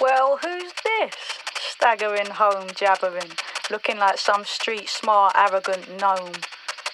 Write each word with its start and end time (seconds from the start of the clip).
Well, 0.00 0.38
who's 0.40 0.72
this? 0.84 1.14
Staggering 1.60 2.30
home, 2.30 2.68
jabbering, 2.76 3.32
looking 3.68 3.98
like 3.98 4.18
some 4.18 4.44
street 4.44 4.88
smart, 4.88 5.32
arrogant 5.34 6.00
gnome. 6.00 6.34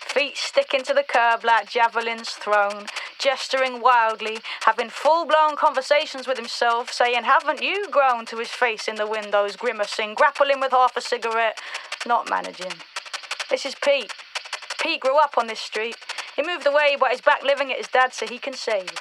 Feet 0.06 0.38
sticking 0.38 0.82
to 0.84 0.94
the 0.94 1.02
curb 1.02 1.44
like 1.44 1.68
javelins 1.68 2.30
thrown, 2.30 2.86
gesturing 3.18 3.82
wildly, 3.82 4.38
having 4.62 4.88
full 4.88 5.26
blown 5.26 5.54
conversations 5.54 6.26
with 6.26 6.38
himself, 6.38 6.90
saying, 6.90 7.24
Haven't 7.24 7.62
you 7.62 7.88
grown 7.90 8.24
to 8.26 8.38
his 8.38 8.48
face 8.48 8.88
in 8.88 8.94
the 8.94 9.06
windows, 9.06 9.56
grimacing, 9.56 10.14
grappling 10.14 10.60
with 10.60 10.70
half 10.70 10.96
a 10.96 11.02
cigarette, 11.02 11.58
not 12.06 12.30
managing. 12.30 12.72
This 13.50 13.66
is 13.66 13.74
Pete. 13.74 14.12
Pete 14.80 15.00
grew 15.00 15.18
up 15.18 15.36
on 15.36 15.46
this 15.46 15.60
street. 15.60 15.96
He 16.36 16.42
moved 16.42 16.66
away, 16.66 16.96
but 16.98 17.10
he's 17.10 17.20
back 17.20 17.42
living 17.42 17.70
at 17.70 17.78
his 17.78 17.88
dad's 17.88 18.16
so 18.16 18.26
he 18.26 18.38
can 18.38 18.54
save. 18.54 18.92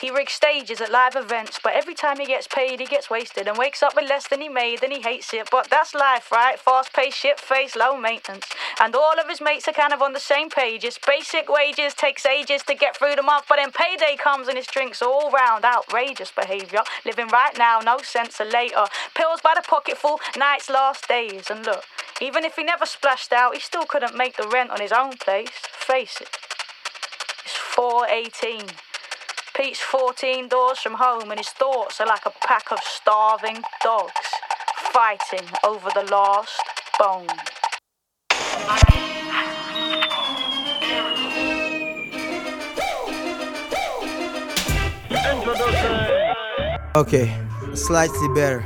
He 0.00 0.10
rigs 0.10 0.32
stages 0.32 0.80
at 0.80 0.90
live 0.90 1.16
events, 1.16 1.58
but 1.62 1.74
every 1.74 1.94
time 1.94 2.18
he 2.18 2.26
gets 2.26 2.46
paid, 2.46 2.80
he 2.80 2.86
gets 2.86 3.08
wasted 3.08 3.46
and 3.46 3.56
wakes 3.56 3.82
up 3.82 3.94
with 3.94 4.08
less 4.08 4.28
than 4.28 4.40
he 4.40 4.48
made, 4.48 4.82
and 4.82 4.92
he 4.92 5.00
hates 5.00 5.32
it. 5.32 5.48
But 5.50 5.70
that's 5.70 5.94
life, 5.94 6.30
right? 6.32 6.58
Fast 6.58 6.92
paced, 6.92 7.18
shit 7.18 7.38
face, 7.38 7.76
low 7.76 7.96
maintenance. 7.96 8.46
And 8.80 8.94
all 8.94 9.18
of 9.18 9.28
his 9.28 9.40
mates 9.40 9.68
are 9.68 9.72
kind 9.72 9.92
of 9.92 10.02
on 10.02 10.12
the 10.12 10.20
same 10.20 10.50
page. 10.50 10.84
It's 10.84 10.98
basic 10.98 11.48
wages, 11.48 11.94
takes 11.94 12.26
ages 12.26 12.62
to 12.64 12.74
get 12.74 12.96
through 12.96 13.16
the 13.16 13.22
month, 13.22 13.46
but 13.48 13.56
then 13.56 13.70
payday 13.72 14.16
comes 14.16 14.48
and 14.48 14.56
his 14.56 14.66
drinks 14.66 15.00
all 15.00 15.30
round. 15.30 15.64
Outrageous 15.64 16.32
behaviour. 16.32 16.82
Living 17.04 17.28
right 17.28 17.56
now, 17.56 17.80
no 17.80 17.98
sense 17.98 18.40
of 18.40 18.48
later. 18.48 18.84
Pills 19.14 19.40
by 19.42 19.54
the 19.54 19.62
pocketful, 19.62 20.20
nights, 20.36 20.68
last 20.68 21.08
days. 21.08 21.50
And 21.50 21.64
look, 21.64 21.84
even 22.20 22.44
if 22.44 22.56
he 22.56 22.64
never 22.64 22.86
splashed 22.86 23.32
out, 23.32 23.54
he 23.54 23.60
still 23.60 23.84
couldn't 23.84 24.16
make 24.16 24.36
the 24.36 24.48
rent 24.48 24.70
on 24.70 24.80
his 24.80 24.92
own 24.92 25.16
place. 25.16 25.50
Face 25.52 26.20
it. 26.20 26.28
It's 27.44 27.56
418. 27.56 28.83
Pete's 29.56 29.78
14 29.78 30.48
doors 30.48 30.80
from 30.80 30.94
home, 30.94 31.30
and 31.30 31.38
his 31.38 31.48
thoughts 31.48 32.00
are 32.00 32.08
like 32.08 32.26
a 32.26 32.32
pack 32.44 32.72
of 32.72 32.78
starving 32.82 33.62
dogs 33.84 34.12
fighting 34.92 35.48
over 35.64 35.88
the 35.94 36.02
last 36.10 36.60
bone. 36.98 37.28
Okay, 46.96 47.32
slightly 47.74 48.28
better. 48.34 48.64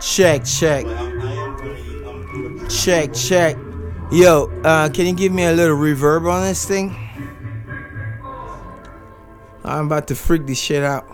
Check, 0.00 0.44
check, 0.44 0.86
check, 2.68 3.14
check. 3.14 3.71
Yo, 4.12 4.52
uh, 4.62 4.90
can 4.90 5.06
you 5.06 5.14
give 5.14 5.32
me 5.32 5.44
a 5.44 5.52
little 5.52 5.74
reverb 5.74 6.30
on 6.30 6.42
this 6.42 6.66
thing? 6.66 6.94
I'm 9.64 9.86
about 9.86 10.06
to 10.08 10.14
freak 10.14 10.46
this 10.46 10.58
shit 10.60 10.84
out. 10.84 11.06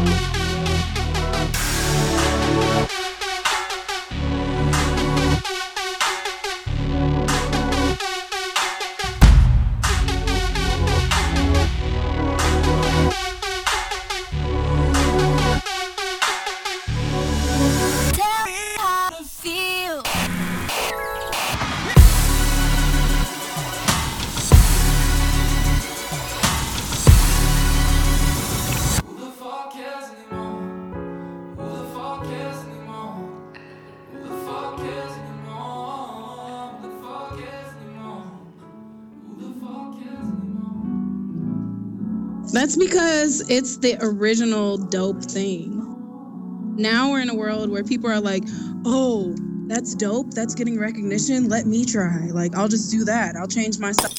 Tell 0.00 0.29
That's 42.70 42.78
because 42.78 43.50
it's 43.50 43.78
the 43.78 43.98
original 44.00 44.76
dope 44.76 45.24
thing. 45.24 46.76
Now 46.76 47.10
we're 47.10 47.20
in 47.20 47.28
a 47.28 47.34
world 47.34 47.68
where 47.68 47.82
people 47.82 48.08
are 48.08 48.20
like, 48.20 48.44
oh, 48.84 49.34
that's 49.66 49.96
dope. 49.96 50.30
That's 50.34 50.54
getting 50.54 50.78
recognition. 50.78 51.48
Let 51.48 51.66
me 51.66 51.84
try. 51.84 52.28
Like, 52.30 52.54
I'll 52.54 52.68
just 52.68 52.92
do 52.92 53.04
that. 53.06 53.34
I'll 53.34 53.48
change 53.48 53.80
my 53.80 53.90
style. 53.90 54.12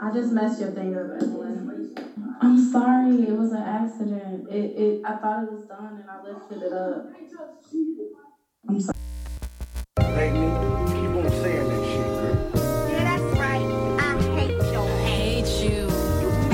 I 0.00 0.12
just 0.12 0.30
messed 0.30 0.60
your 0.60 0.70
thing 0.70 0.96
up, 0.96 1.20
Evelyn. 1.20 1.92
I'm 2.40 2.70
sorry. 2.70 3.26
It 3.26 3.36
was 3.36 3.50
an 3.50 3.64
accident. 3.64 4.48
It, 4.50 4.78
it. 4.80 5.02
I 5.04 5.16
thought 5.16 5.42
it 5.42 5.50
was 5.50 5.64
done, 5.64 5.98
and 6.02 6.08
I 6.08 6.22
lifted 6.22 6.62
it 6.62 6.72
up. 6.72 7.10
I'm 8.68 8.80
sorry. 8.80 10.57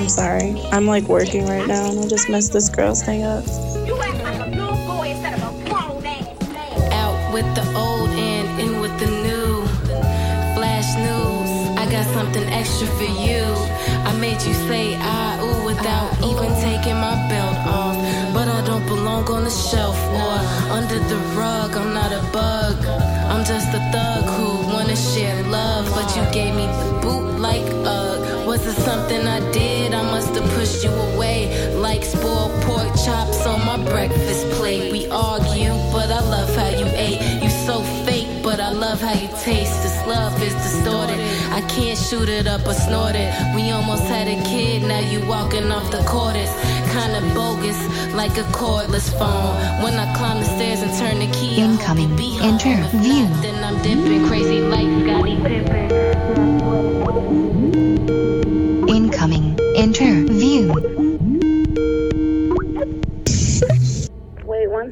You. 0.05 0.11
sorry. 0.11 0.61
I'm 0.73 0.87
like 0.87 1.05
working 1.05 1.47
right 1.47 1.67
now 1.67 1.91
and 1.91 1.99
I 1.99 2.07
just 2.09 2.29
messed 2.29 2.53
this 2.53 2.69
girl's 2.69 3.03
thing 3.03 3.23
up. 3.23 3.45
You 3.87 3.99
act 4.01 4.23
like 4.23 4.41
a 4.41 4.51
little 4.51 4.77
boy 4.87 5.09
instead 5.11 5.35
of 5.35 5.43
a 5.43 5.69
grown 5.69 6.05
ass 6.07 6.49
man. 6.49 6.93
Out 6.93 7.35
with 7.35 7.49
the 7.55 7.65
old 7.77 8.11
and 8.11 8.61
in 8.61 8.81
with 8.81 8.95
the 9.01 9.11
new. 9.27 9.67
Flash 10.55 10.89
news, 10.97 11.79
I 11.79 11.91
got 11.91 12.07
something 12.15 12.45
extra 12.51 12.87
for 12.99 13.11
you. 13.27 13.45
I 14.09 14.17
made 14.21 14.41
you 14.43 14.55
say 14.69 14.97
ah 15.01 15.41
ooh 15.43 15.65
without 15.67 16.11
even 16.23 16.53
taking 16.61 16.97
my 16.97 17.17
belt 17.29 17.59
off. 17.67 17.97
But 18.35 18.49
I 18.49 18.65
don't 18.67 18.87
belong 18.87 19.25
on 19.31 19.45
the 19.45 19.51
shelf 19.51 19.99
or 20.23 20.37
under 20.73 20.99
the 20.99 21.17
rug. 21.37 21.77
I'm 21.77 21.93
not 21.95 22.13
a 22.13 22.23
bug. 22.33 22.77
I'm 23.33 23.45
just 23.45 23.69
a 23.75 23.81
thug 23.93 24.25
who 24.37 24.73
wanna 24.73 24.97
share 24.97 25.43
love. 25.45 25.91
But 25.95 26.15
you 26.17 26.23
gave 26.33 26.55
me 26.55 26.67
the 26.67 26.99
boot 27.03 27.41
like 27.41 27.67
uh 27.85 28.14
was 28.55 28.67
it 28.69 28.81
something 28.83 29.27
I 29.27 29.41
did? 29.51 29.93
I 29.95 30.03
must 30.03 30.33
have 30.37 30.49
pushed 30.55 30.85
you 30.85 30.91
away 30.91 31.75
like 31.75 32.05
spoiled 32.05 32.53
pork 32.63 32.87
chops 33.05 33.45
on 33.47 33.59
my 33.67 33.79
breakfast 33.91 34.49
plate. 34.53 34.93
We 34.93 35.09
argue, 35.11 35.75
but 35.91 36.09
I 36.19 36.21
love 36.35 36.55
how 36.55 36.69
you 36.69 36.87
ate. 36.95 37.21
You 37.43 37.51
so 37.51 37.83
fake, 38.07 38.29
but 38.45 38.61
I 38.61 38.71
love 38.71 39.01
how 39.01 39.15
you 39.15 39.29
taste. 39.43 39.83
This 39.83 39.99
love 40.07 40.41
is 40.41 40.55
distorted. 40.67 41.19
I 41.51 41.63
can't 41.75 41.99
shoot 41.99 42.29
it 42.29 42.47
up 42.47 42.65
or 42.65 42.75
snort 42.75 43.17
it. 43.17 43.31
We 43.57 43.73
almost 43.73 44.05
had 44.05 44.29
a 44.29 44.41
kid, 44.45 44.83
now 44.83 45.01
you 45.01 45.19
walking 45.27 45.73
off 45.73 45.91
the 45.91 46.03
cordless. 46.13 46.53
Kinda 46.95 47.23
bogus, 47.35 47.81
like 48.15 48.37
a 48.39 48.47
cordless 48.61 49.11
phone. 49.19 49.53
When 49.83 49.95
I 49.95 50.07
climb 50.17 50.39
the 50.39 50.47
stairs 50.57 50.81
and 50.81 50.93
turn 50.97 51.19
the 51.19 51.31
key, 51.39 51.61
Incoming 51.61 52.07
I 52.07 52.09
hope 52.09 52.19
be 52.19 52.39
home. 52.39 52.55
If 52.55 52.67
interview. 52.67 53.27
then 53.43 53.65
I'm 53.65 53.83
dipping 53.83 54.29
crazy 54.29 54.61
like 54.61 54.89
Scottie 55.03 55.39
Pippen. 55.43 55.95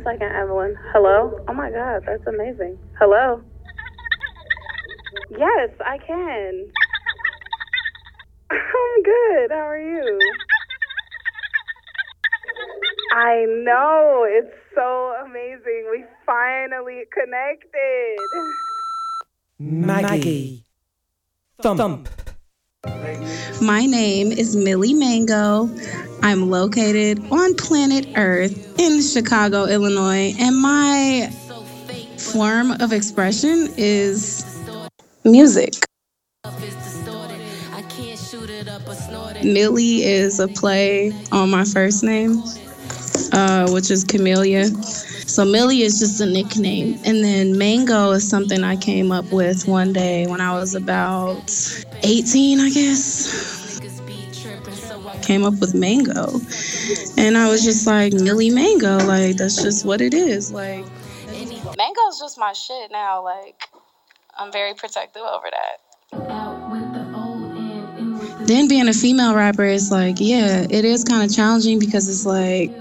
One 0.02 0.14
second, 0.14 0.34
Evelyn. 0.34 0.74
Hello? 0.92 1.38
Oh 1.46 1.54
my 1.54 1.70
god, 1.70 2.02
that's 2.06 2.26
amazing. 2.26 2.76
Hello? 2.98 3.40
Yes, 5.30 5.70
I 5.84 5.98
can. 5.98 6.66
I'm 8.50 9.02
good. 9.04 9.50
How 9.50 9.68
are 9.68 9.78
you? 9.78 10.18
I 13.12 13.44
know. 13.64 14.26
It's 14.28 14.52
so 14.74 15.14
amazing. 15.24 15.86
We 15.90 16.04
finally 16.26 17.02
connected. 17.12 18.18
Maggy. 19.60 20.64
Thump. 21.60 22.08
My 22.84 23.86
name 23.86 24.32
is 24.32 24.56
Milly 24.56 24.92
Mango. 24.92 25.70
I'm 26.20 26.50
located 26.50 27.20
on 27.30 27.54
planet 27.54 28.08
Earth 28.16 28.76
in 28.76 29.00
Chicago, 29.00 29.66
Illinois, 29.66 30.34
and 30.36 30.56
my 30.56 31.30
form 32.18 32.72
of 32.72 32.92
expression 32.92 33.72
is 33.76 34.44
music. 35.24 35.74
Milly 39.44 40.02
is 40.02 40.40
a 40.40 40.48
play 40.48 41.12
on 41.30 41.50
my 41.50 41.64
first 41.64 42.02
name, 42.02 42.42
uh, 43.32 43.68
which 43.70 43.90
is 43.90 44.04
Camellia. 44.04 44.66
So 45.26 45.44
Milly 45.44 45.82
is 45.82 45.98
just 45.98 46.20
a 46.20 46.26
nickname. 46.26 47.00
And 47.04 47.24
then 47.24 47.56
Mango 47.56 48.10
is 48.10 48.28
something 48.28 48.62
I 48.62 48.76
came 48.76 49.10
up 49.10 49.30
with 49.32 49.66
one 49.66 49.92
day 49.92 50.26
when 50.26 50.40
I 50.40 50.52
was 50.52 50.74
about 50.74 51.50
18, 52.02 52.60
I 52.60 52.70
guess. 52.70 53.80
Came 55.22 55.44
up 55.44 55.54
with 55.60 55.74
Mango. 55.74 56.40
And 57.16 57.38
I 57.38 57.48
was 57.48 57.62
just 57.64 57.86
like, 57.86 58.12
Milly 58.12 58.50
Mango, 58.50 58.98
like, 58.98 59.36
that's 59.36 59.62
just 59.62 59.84
what 59.86 60.00
it 60.00 60.14
is. 60.14 60.52
Like, 60.52 60.84
Mango's 61.78 62.18
just 62.20 62.38
my 62.38 62.52
shit 62.52 62.90
now. 62.90 63.22
Like, 63.24 63.68
I'm 64.36 64.52
very 64.52 64.74
protective 64.74 65.22
over 65.22 65.46
that. 65.50 65.78
Then 68.46 68.66
being 68.68 68.88
a 68.88 68.92
female 68.92 69.34
rapper 69.34 69.64
is 69.64 69.90
like, 69.92 70.16
yeah, 70.18 70.66
it 70.68 70.84
is 70.84 71.04
kind 71.04 71.22
of 71.22 71.34
challenging 71.34 71.78
because 71.78 72.08
it's 72.08 72.26
like, 72.26 72.72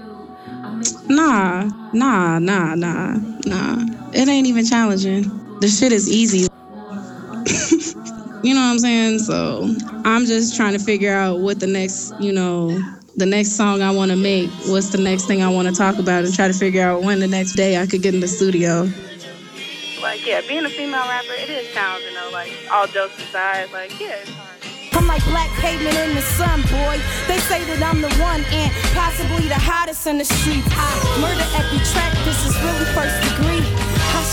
nah, 1.08 1.64
nah, 1.92 2.38
nah, 2.38 2.74
nah, 2.74 3.14
nah. 3.46 3.86
It 4.12 4.28
ain't 4.28 4.46
even 4.46 4.64
challenging. 4.64 5.22
The 5.60 5.68
shit 5.68 5.92
is 5.92 6.10
easy. 6.10 6.48
you 8.42 8.54
know 8.54 8.60
what 8.60 8.72
I'm 8.72 8.78
saying? 8.78 9.20
So 9.20 9.74
I'm 10.04 10.26
just 10.26 10.56
trying 10.56 10.72
to 10.72 10.78
figure 10.78 11.12
out 11.12 11.40
what 11.40 11.60
the 11.60 11.66
next, 11.66 12.12
you 12.20 12.32
know, 12.32 12.78
the 13.16 13.26
next 13.26 13.52
song 13.52 13.82
I 13.82 13.90
want 13.90 14.10
to 14.10 14.16
make. 14.16 14.50
What's 14.66 14.90
the 14.90 14.98
next 14.98 15.26
thing 15.26 15.42
I 15.42 15.48
want 15.48 15.68
to 15.68 15.74
talk 15.74 15.98
about 15.98 16.24
and 16.24 16.34
try 16.34 16.48
to 16.48 16.54
figure 16.54 16.82
out 16.82 17.02
when 17.02 17.20
the 17.20 17.28
next 17.28 17.52
day 17.52 17.80
I 17.80 17.86
could 17.86 18.02
get 18.02 18.14
in 18.14 18.20
the 18.20 18.28
studio. 18.28 18.88
Like, 20.00 20.26
yeah, 20.26 20.40
being 20.48 20.64
a 20.64 20.68
female 20.68 21.06
rapper, 21.06 21.32
it 21.32 21.48
is 21.48 21.72
challenging 21.72 22.14
though. 22.14 22.30
Like, 22.32 22.52
all 22.70 22.86
jokes 22.86 23.18
aside, 23.18 23.70
like, 23.72 23.98
yeah. 24.00 24.24
I'm 24.94 25.06
like 25.06 25.24
black 25.24 25.50
pavement 25.60 25.96
in 25.96 26.14
the 26.14 26.22
sun, 26.22 26.62
boy. 26.62 27.00
They 27.28 27.38
say 27.48 27.64
that 27.64 27.82
I'm 27.82 28.00
the 28.00 28.12
one 28.20 28.44
and 28.52 28.70
possibly 28.94 29.48
the 29.48 29.58
hottest 29.58 30.06
in 30.06 30.18
the 30.18 30.24
streets. 30.24 30.68
I 30.72 30.88
murder 31.20 31.46
every 31.56 31.80
track, 31.92 32.12
this 32.24 32.38
is 32.44 32.54
really 32.60 32.86
first 32.92 33.31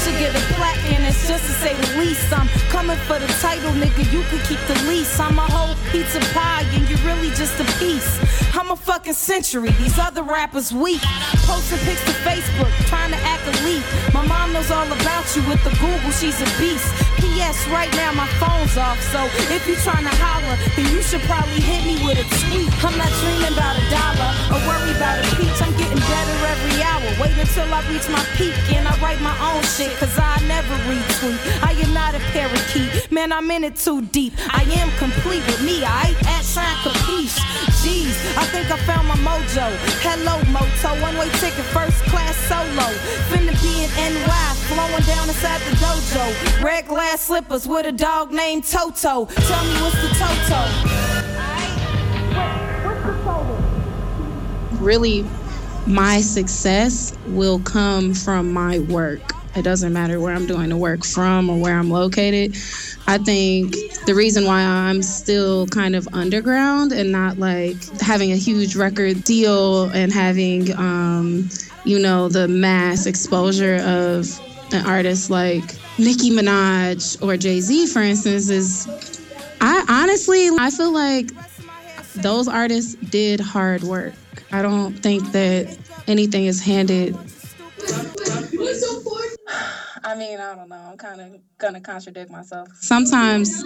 should 0.10 0.20
get 0.20 0.36
a 0.36 0.60
and 0.96 1.06
it's 1.06 1.28
just 1.28 1.46
to 1.46 1.54
say 1.62 1.74
the 1.74 2.00
least. 2.00 2.32
I'm 2.34 2.48
coming 2.70 2.98
for 3.06 3.20
the 3.20 3.28
title, 3.42 3.72
nigga. 3.72 4.12
You 4.12 4.24
could 4.30 4.44
keep 4.48 4.60
the 4.68 4.78
lease. 4.88 5.20
I'm 5.20 5.38
a 5.38 5.42
whole 5.42 5.76
pizza 5.92 6.20
pie 6.34 6.66
and 6.74 6.90
you're 6.90 7.00
really 7.00 7.30
just 7.36 7.60
a 7.60 7.66
piece. 7.78 8.10
I'm 8.56 8.72
a 8.72 8.76
fucking 8.76 9.14
century. 9.14 9.70
These 9.72 10.00
other 10.00 10.24
rappers 10.24 10.74
weak. 10.74 11.02
Posting 11.46 11.80
pics 11.80 12.04
to 12.06 12.14
Facebook, 12.26 12.72
trying 12.88 13.12
to 13.12 13.18
act 13.18 13.40
leaf. 13.64 13.84
My 14.14 14.26
mom 14.26 14.54
knows 14.54 14.72
all 14.72 14.88
about 14.88 15.26
you 15.36 15.42
with 15.48 15.62
the 15.64 15.74
Google. 15.82 16.12
She's 16.12 16.40
a 16.42 16.50
beast. 16.60 16.88
P.S. 17.20 17.68
Right 17.70 17.92
now 17.96 18.12
my 18.14 18.28
phone's 18.40 18.78
off, 18.78 19.00
so 19.12 19.20
if 19.54 19.68
you're 19.68 19.84
trying 19.84 20.06
to 20.06 20.16
holler, 20.24 20.56
then 20.76 20.88
you 20.94 21.02
should 21.02 21.22
probably 21.28 21.60
hit 21.60 21.86
me 21.86 21.96
with 22.06 22.18
a 22.20 22.28
tweet. 22.48 22.72
I'm 22.84 22.96
not 22.98 23.12
dreaming 23.20 23.54
about 23.54 23.76
a 23.76 23.86
dollar 23.92 24.30
or 24.54 24.60
worry 24.68 24.92
about 24.96 25.20
a 25.20 25.28
peach. 25.36 25.60
I'm 25.62 25.79
every 26.60 26.82
hour. 26.84 27.08
Wait 27.22 27.38
until 27.38 27.74
I 27.74 27.82
reach 27.90 28.08
my 28.10 28.24
peak 28.36 28.56
and 28.76 28.88
I 28.88 28.96
write 29.02 29.22
my 29.22 29.36
own 29.52 29.64
shit, 29.64 29.92
cause 29.98 30.18
I 30.18 30.40
never 30.48 30.76
retweet. 30.88 31.40
I 31.64 31.72
am 31.72 31.94
not 31.94 32.16
a 32.16 32.20
parakeet, 32.32 33.12
man, 33.12 33.32
I'm 33.32 33.50
in 33.52 33.64
it 33.64 33.76
too 33.76 34.02
deep. 34.08 34.34
I 34.50 34.64
am 34.80 34.90
complete 34.98 35.46
with 35.48 35.62
me, 35.64 35.84
I 35.84 36.16
at 36.28 36.44
Shine 36.44 36.78
Capiche. 36.84 37.40
Jeez, 37.82 38.16
I 38.38 38.46
think 38.52 38.72
I 38.72 38.78
found 38.86 39.08
my 39.08 39.16
mojo. 39.16 39.68
Hello, 40.04 40.42
Moto, 40.52 41.02
one 41.02 41.18
way 41.18 41.30
ticket, 41.40 41.66
first 41.72 42.04
class 42.12 42.36
solo. 42.48 42.88
Finna 43.30 43.56
be 43.62 43.84
in 43.84 43.90
NY, 44.14 44.54
flowing 44.68 45.04
down 45.04 45.28
inside 45.30 45.62
the 45.62 45.76
dojo. 45.78 46.64
Red 46.64 46.88
glass 46.88 47.22
slippers 47.22 47.68
with 47.68 47.86
a 47.86 47.92
dog 47.92 48.32
named 48.32 48.66
Toto. 48.66 49.26
Tell 49.26 49.64
me 49.64 49.82
what's 49.82 50.02
the 50.02 50.10
Toto? 50.20 51.10
really 54.80 55.26
my 55.90 56.22
success 56.22 57.18
will 57.26 57.60
come 57.60 58.14
from 58.14 58.54
my 58.54 58.78
work. 58.80 59.34
It 59.56 59.64
doesn't 59.64 59.92
matter 59.92 60.20
where 60.20 60.36
I'm 60.36 60.46
doing 60.46 60.70
the 60.70 60.78
work 60.78 61.04
from 61.04 61.50
or 61.50 61.60
where 61.60 61.74
I'm 61.74 61.90
located. 61.90 62.56
I 63.08 63.18
think 63.18 63.76
the 64.06 64.14
reason 64.14 64.46
why 64.46 64.62
I'm 64.62 65.02
still 65.02 65.66
kind 65.68 65.96
of 65.96 66.08
underground 66.14 66.92
and 66.92 67.12
not 67.12 67.40
like 67.40 67.76
having 68.00 68.32
a 68.32 68.36
huge 68.36 68.76
record 68.76 69.24
deal 69.24 69.86
and 69.90 70.14
having, 70.14 70.72
um, 70.78 71.50
you 71.86 71.98
know, 71.98 72.30
the 72.30 72.48
mass 72.48 73.08
exposure 73.08 73.78
of 73.78 74.40
an 74.72 74.86
artist 74.86 75.32
like 75.32 75.64
Nicki 75.98 76.30
Minaj 76.30 77.20
or 77.26 77.36
Jay 77.36 77.62
Z, 77.62 77.88
for 77.88 78.04
instance, 78.04 78.50
is 78.50 78.88
I 79.60 79.84
honestly, 79.90 80.50
I 80.60 80.70
feel 80.70 80.94
like 80.94 81.32
those 82.14 82.48
artists 82.48 82.94
did 82.94 83.40
hard 83.40 83.82
work. 83.82 84.14
I 84.52 84.62
don't 84.62 84.94
think 84.94 85.32
that 85.32 85.78
anything 86.08 86.46
is 86.46 86.62
handed. 86.62 87.16
I 90.04 90.16
mean, 90.16 90.40
I 90.40 90.56
don't 90.56 90.70
know. 90.70 90.76
I'm 90.92 90.98
kind 90.98 91.22
of 91.22 91.40
gonna 91.60 91.82
contradict 91.82 92.32
myself. 92.32 92.70
Sometimes, 92.80 93.64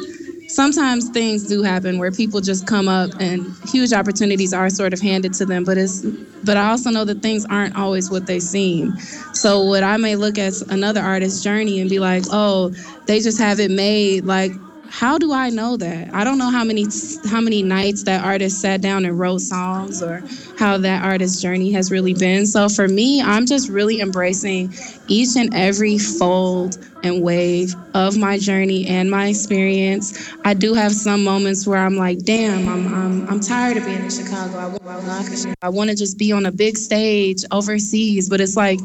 sometimes 0.54 1.08
things 1.10 1.48
do 1.48 1.64
happen 1.64 2.00
where 2.00 2.12
people 2.12 2.42
just 2.42 2.68
come 2.68 2.90
up 2.90 3.12
and 3.20 3.56
huge 3.70 3.94
opportunities 3.94 4.54
are 4.54 4.70
sort 4.70 4.92
of 4.92 5.00
handed 5.00 5.34
to 5.36 5.46
them. 5.46 5.64
But 5.64 5.78
it's, 5.78 6.02
but 6.44 6.58
I 6.58 6.70
also 6.70 6.90
know 6.90 7.06
that 7.06 7.22
things 7.22 7.46
aren't 7.46 7.78
always 7.78 8.10
what 8.12 8.26
they 8.26 8.40
seem. 8.42 8.98
So 9.34 9.64
what 9.64 9.84
I 9.84 9.96
may 9.96 10.18
look 10.18 10.38
at 10.38 10.62
another 10.64 11.02
artist's 11.02 11.42
journey 11.42 11.80
and 11.80 11.90
be 11.90 12.00
like, 12.00 12.24
oh, 12.30 12.74
they 13.06 13.22
just 13.22 13.40
have 13.40 13.62
it 13.62 13.72
made. 13.72 14.26
Like, 14.26 14.52
how 14.94 15.18
do 15.18 15.34
I 15.34 15.50
know 15.50 15.76
that? 15.78 16.14
I 16.14 16.24
don't 16.24 16.38
know 16.38 16.52
how 16.52 16.64
many 16.64 16.86
how 17.26 17.42
many 17.42 17.64
nights 17.64 18.04
that 18.04 18.24
artist 18.24 18.62
sat 18.62 18.80
down 18.80 19.06
and 19.06 19.18
wrote 19.18 19.42
songs 19.42 20.04
or 20.04 20.22
how 20.60 20.78
that 20.78 21.04
artist's 21.04 21.42
journey 21.42 21.72
has 21.72 21.90
really 21.90 22.14
been. 22.14 22.46
So 22.46 22.70
for 22.70 22.88
me, 22.88 23.20
I'm 23.20 23.48
just 23.48 23.70
really 23.70 24.02
embracing 24.02 24.72
each 25.08 25.36
and 25.36 25.52
every 25.56 25.98
fold 25.98 26.78
and 27.04 27.24
wave 27.24 27.74
of 27.96 28.18
my 28.18 28.38
journey 28.38 28.86
and 28.86 29.10
my 29.10 29.30
experience. 29.30 30.32
I 30.46 30.54
do 30.54 30.76
have 30.76 30.94
some 30.94 31.24
moments 31.24 31.66
where 31.66 31.80
I'm 31.80 31.96
like, 31.98 32.20
damn, 32.24 32.70
I'm 32.70 32.94
I'm, 32.94 33.30
I'm 33.30 33.40
tired 33.40 33.78
of 33.78 33.86
being 33.86 34.04
in 34.04 34.12
Chicago. 34.12 34.58
I, 34.60 34.68
want- 34.68 35.58
I 35.64 35.70
want 35.70 35.90
to 35.90 35.96
just 35.96 36.20
be 36.20 36.32
on 36.32 36.46
a 36.46 36.52
big 36.52 36.78
stage 36.78 37.44
overseas, 37.52 38.30
but 38.30 38.40
it's 38.42 38.56
like 38.56 38.80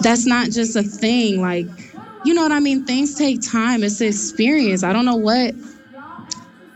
that's 0.00 0.26
not 0.26 0.50
just 0.50 0.74
a 0.76 0.82
thing. 0.82 1.40
Like, 1.40 1.66
you 2.24 2.32
know 2.32 2.42
what 2.42 2.52
I 2.52 2.60
mean? 2.60 2.84
Things 2.84 3.14
take 3.14 3.40
time. 3.42 3.84
It's 3.84 4.00
an 4.00 4.08
experience. 4.08 4.82
I 4.82 4.92
don't 4.92 5.04
know 5.04 5.16
what, 5.16 5.54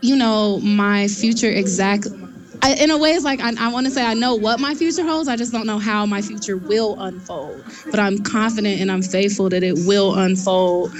you 0.01 0.15
know, 0.15 0.59
my 0.59 1.07
future 1.07 1.49
exact. 1.49 2.07
I, 2.61 2.73
in 2.75 2.91
a 2.91 2.97
way, 2.97 3.11
it's 3.11 3.25
like 3.25 3.39
I, 3.39 3.53
I 3.57 3.71
want 3.71 3.87
to 3.87 3.91
say 3.91 4.05
I 4.05 4.13
know 4.13 4.35
what 4.35 4.59
my 4.59 4.75
future 4.75 5.03
holds. 5.03 5.27
I 5.27 5.35
just 5.35 5.51
don't 5.51 5.65
know 5.65 5.79
how 5.79 6.05
my 6.05 6.21
future 6.21 6.55
will 6.55 6.99
unfold. 6.99 7.63
But 7.89 7.99
I'm 7.99 8.19
confident 8.19 8.79
and 8.79 8.91
I'm 8.91 9.01
faithful 9.01 9.49
that 9.49 9.63
it 9.63 9.73
will 9.87 10.15
unfold 10.15 10.93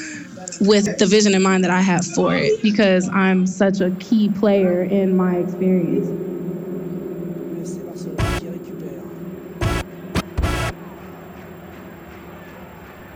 with 0.62 0.98
the 0.98 1.06
vision 1.06 1.36
in 1.36 1.44
mind 1.44 1.64
that 1.64 1.72
I 1.72 1.82
have 1.82 2.06
for 2.06 2.36
it 2.36 2.62
because 2.64 3.08
I'm 3.10 3.46
such 3.46 3.82
a 3.82 3.92
key 3.92 4.30
player 4.30 4.82
in 4.82 5.16
my 5.16 5.38
experience. 5.38 6.08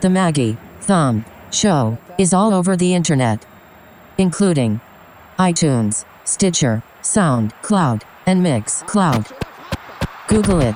The 0.01 0.09
Maggy 0.09 0.57
Thump 0.83 1.25
Show 1.49 1.97
is 2.17 2.33
all 2.33 2.53
over 2.53 2.75
the 2.75 2.93
internet, 2.93 3.45
including 4.17 4.81
iTunes, 5.39 6.03
Stitcher, 6.25 6.83
SoundCloud, 7.01 8.01
and 8.25 8.45
Mixcloud. 8.45 9.31
Google 10.27 10.59
it. 10.59 10.75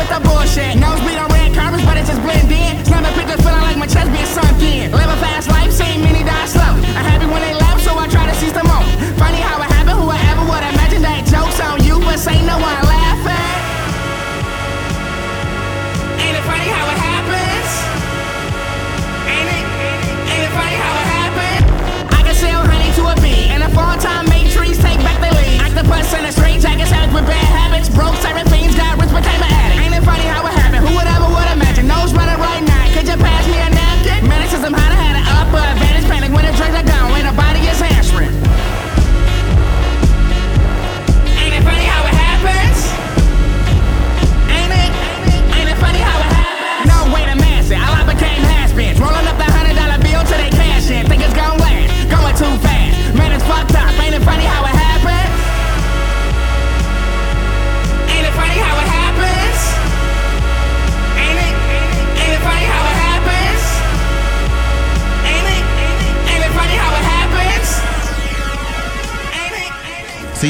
With 0.00 0.08
the 0.08 0.20
bullshit. 0.26 0.76
Nosebleed 0.80 1.18
on 1.18 1.28
red 1.28 1.52
carpets, 1.54 1.84
but 1.84 1.96
it 2.00 2.06
just 2.06 2.22
blend 2.22 2.50
in. 2.50 2.84
Slamming 2.84 3.12
pictures, 3.12 3.40
feeling 3.44 3.60
like 3.60 3.76
my 3.76 3.86
chest 3.86 4.08
being 4.10 4.24
sunk 4.24 4.49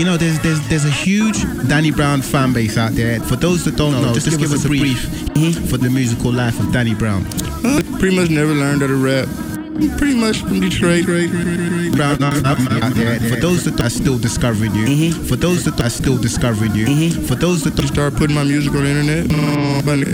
you 0.00 0.07
know, 0.07 0.16
there's 0.16 0.40
there's 0.40 0.66
there's 0.69 0.87
a 0.87 0.90
huge 0.90 1.42
Danny 1.69 1.90
Brown 1.90 2.23
fan 2.23 2.54
base 2.54 2.78
out 2.78 2.92
there. 2.92 3.21
For 3.21 3.37
those 3.37 3.66
that 3.66 3.76
don't 3.76 3.92
know, 3.92 4.14
just, 4.14 4.30
give, 4.38 4.50
us 4.50 4.64
a 4.64 4.69
brief 4.69 4.99
for 5.69 5.76
the 5.76 5.90
musical 5.90 6.33
life 6.33 6.59
of 6.59 6.73
Danny 6.73 6.95
Brown. 6.95 7.26
Uh, 7.62 7.83
pretty 7.99 8.16
much 8.16 8.30
never 8.30 8.54
learned 8.54 8.80
how 8.80 8.87
to 8.87 8.97
rap. 8.97 9.28
Pretty 9.99 10.19
much 10.19 10.38
from 10.40 10.61
Detroit. 10.61 11.04
Brown 11.04 12.23
out 12.23 12.95
there. 12.95 13.21
For 13.21 13.37
those 13.37 13.64
that 13.64 13.78
are 13.78 13.90
still 13.90 14.16
discovering 14.19 14.75
you, 14.75 15.12
for 15.12 15.37
those 15.37 15.64
that 15.64 15.78
are 15.78 15.90
still 15.90 16.16
discovering 16.16 16.75
you, 16.75 17.11
for 17.26 17.35
those 17.35 17.62
that 17.64 17.76
start 17.87 18.16
putting 18.16 18.35
my 18.35 18.45
music 18.45 18.73
on 18.73 18.85
the 18.85 18.88
internet. 18.88 19.85
bunny, 19.85 20.07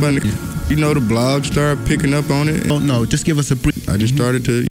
bunny. 0.00 0.30
You 0.68 0.76
know, 0.82 0.94
the 0.94 1.00
blog 1.00 1.44
started 1.44 1.86
picking 1.86 2.12
up 2.12 2.28
on 2.30 2.48
it. 2.48 2.64
Don't 2.64 2.88
know. 2.88 3.06
Just 3.06 3.24
give 3.24 3.38
us 3.38 3.52
a 3.52 3.56
brief. 3.56 3.88
I 3.88 3.96
just 3.96 4.16
started 4.16 4.44
to. 4.46 4.69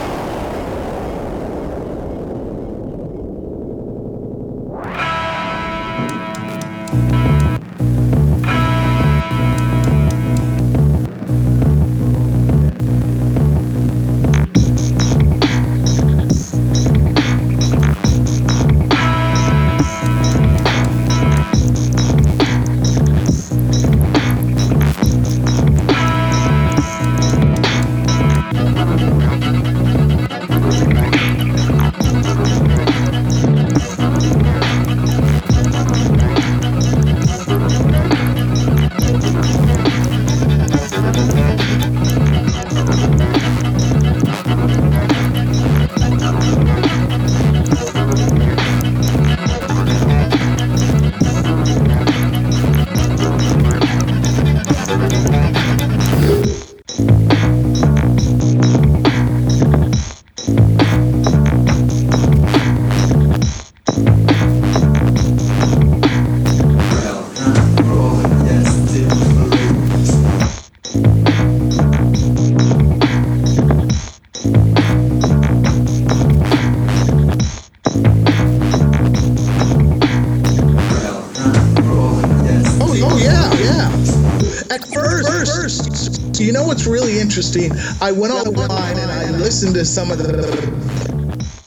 What's 86.70 86.86
really 86.86 87.20
interesting? 87.20 87.72
I 88.00 88.12
went 88.12 88.32
online 88.32 88.96
and 89.00 89.12
I 89.12 89.32
listened 89.32 89.74
to 89.74 89.84
some 89.84 90.12
of 90.12 90.20
the 90.20 90.70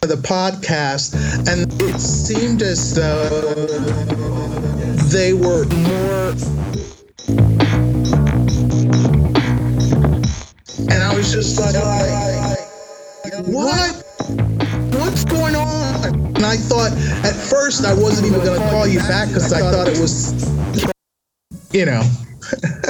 the 0.03 0.15
podcast, 0.15 1.15
and 1.49 1.67
it 1.83 1.99
seemed 1.99 2.63
as 2.63 2.95
though 2.95 3.67
they 5.11 5.33
were 5.33 5.65
more. 5.65 6.29
And 10.89 11.03
I 11.03 11.13
was 11.17 11.33
just 11.33 11.59
like, 11.59 11.75
what? 13.45 14.05
What's 15.01 15.25
going 15.25 15.57
on? 15.57 16.15
And 16.37 16.47
I 16.47 16.57
thought, 16.57 16.93
at 17.25 17.35
first, 17.35 17.85
I 17.85 17.93
wasn't 17.93 18.29
even 18.29 18.45
going 18.45 18.61
to 18.61 18.69
call 18.71 18.87
you 18.87 19.01
back 19.01 19.29
because 19.29 19.53
I 19.53 19.69
thought 19.69 19.89
it 19.89 19.99
was, 19.99 20.33
you 21.73 21.87
know. 21.87 22.03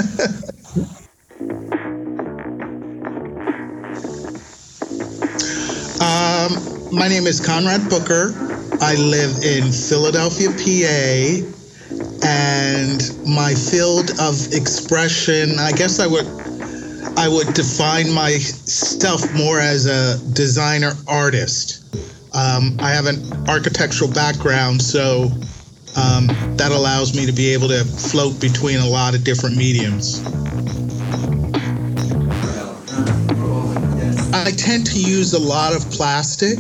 my 7.03 7.09
name 7.09 7.27
is 7.27 7.45
Conrad 7.45 7.91
Booker. 7.91 8.33
I 8.81 8.95
live 8.95 9.43
in 9.43 9.73
Philadelphia, 9.73 10.51
PA, 10.51 11.43
and 12.25 13.03
my 13.27 13.55
field 13.55 14.13
of 14.21 14.53
expression, 14.53 15.59
I 15.59 15.73
guess 15.73 15.99
I 15.99 16.07
would 16.07 16.27
I 17.19 17.27
would 17.27 17.55
define 17.55 18.09
myself 18.13 19.21
more 19.35 19.59
as 19.59 19.87
a 19.87 20.17
designer 20.33 20.93
artist. 21.09 21.83
Um, 22.37 22.77
I 22.79 22.91
have 22.91 23.07
an 23.07 23.49
architectural 23.49 24.13
background, 24.13 24.81
so 24.81 25.25
um, 25.97 26.29
that 26.57 26.71
allows 26.71 27.17
me 27.17 27.27
to 27.27 27.33
be 27.33 27.53
able 27.53 27.67
to 27.67 27.83
float 27.83 28.41
between 28.41 28.79
a 28.79 28.87
lot 28.87 29.17
of 29.17 29.25
different 29.25 29.57
mediums. 29.57 30.21
I 34.35 34.51
tend 34.51 34.87
to 34.87 34.99
use 34.99 35.35
a 35.35 35.39
lot 35.39 35.77
of 35.77 35.91
plastic. 35.91 36.59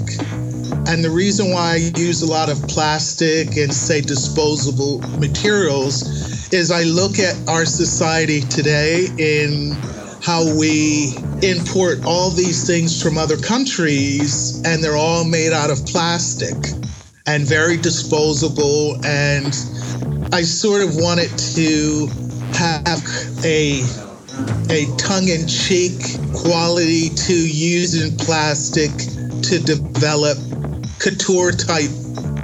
And 0.88 1.02
the 1.02 1.10
reason 1.10 1.52
why 1.52 1.72
I 1.72 1.76
use 1.98 2.22
a 2.22 2.26
lot 2.26 2.50
of 2.50 2.60
plastic 2.68 3.56
and 3.56 3.72
say 3.72 4.02
disposable 4.02 4.98
materials 5.18 6.52
is 6.52 6.70
I 6.70 6.82
look 6.82 7.18
at 7.18 7.34
our 7.48 7.64
society 7.64 8.40
today 8.42 9.06
in 9.16 9.72
how 10.22 10.44
we 10.58 11.14
import 11.42 12.04
all 12.04 12.30
these 12.30 12.66
things 12.66 13.02
from 13.02 13.16
other 13.16 13.38
countries 13.38 14.60
and 14.66 14.84
they're 14.84 14.96
all 14.96 15.24
made 15.24 15.52
out 15.52 15.70
of 15.70 15.84
plastic 15.86 16.54
and 17.26 17.46
very 17.46 17.78
disposable 17.78 18.96
and 19.04 19.54
I 20.32 20.42
sort 20.42 20.82
of 20.82 20.94
wanted 20.96 21.30
to 21.56 22.06
have 22.52 23.02
a 23.44 23.82
a 24.70 24.86
tongue-in-cheek 24.96 26.00
quality 26.34 27.08
to 27.10 27.34
using 27.34 28.16
plastic 28.16 28.90
to 29.42 29.58
develop 29.58 30.38
couture 30.98 31.52
type 31.52 31.90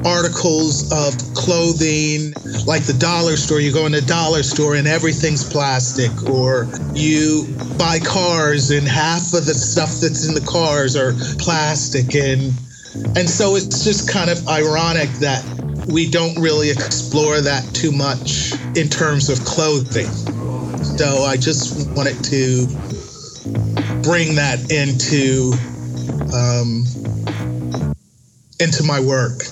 articles 0.04 0.92
of 0.92 1.16
clothing 1.34 2.32
like 2.66 2.84
the 2.84 2.96
dollar 2.98 3.36
store. 3.36 3.60
You 3.60 3.72
go 3.72 3.86
in 3.86 3.92
the 3.92 4.02
dollar 4.02 4.42
store 4.42 4.76
and 4.76 4.86
everything's 4.86 5.48
plastic 5.48 6.10
or 6.28 6.68
you 6.94 7.46
buy 7.78 7.98
cars 7.98 8.70
and 8.70 8.86
half 8.86 9.34
of 9.34 9.46
the 9.46 9.54
stuff 9.54 10.00
that's 10.00 10.26
in 10.26 10.34
the 10.34 10.44
cars 10.44 10.96
are 10.96 11.12
plastic. 11.38 12.14
And 12.14 12.52
and 13.16 13.28
so 13.28 13.56
it's 13.56 13.84
just 13.84 14.10
kind 14.10 14.30
of 14.30 14.46
ironic 14.48 15.10
that 15.20 15.44
we 15.88 16.10
don't 16.10 16.38
really 16.40 16.70
explore 16.70 17.40
that 17.40 17.64
too 17.74 17.92
much 17.92 18.52
in 18.76 18.88
terms 18.88 19.28
of 19.28 19.44
clothing 19.44 20.10
so 20.98 21.24
i 21.24 21.36
just 21.36 21.88
wanted 21.96 22.22
to 22.24 22.66
bring 24.02 24.34
that 24.34 24.58
into 24.70 25.52
um, 26.34 26.84
into 28.60 28.82
my 28.82 29.00
work. 29.00 29.42